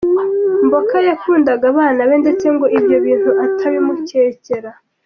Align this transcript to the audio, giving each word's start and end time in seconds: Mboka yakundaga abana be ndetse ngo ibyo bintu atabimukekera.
Mboka 0.65 0.97
yakundaga 1.09 1.65
abana 1.73 2.01
be 2.09 2.15
ndetse 2.23 2.45
ngo 2.53 2.65
ibyo 2.77 2.97
bintu 3.05 3.29
atabimukekera. 3.45 4.71